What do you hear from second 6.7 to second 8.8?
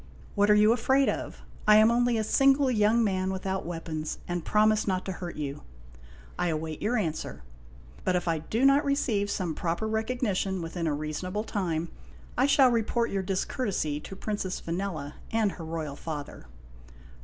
your answer. But if I do